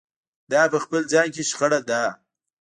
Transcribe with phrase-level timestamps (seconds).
[0.51, 2.03] دا په خپل ځان کې شخړه ده.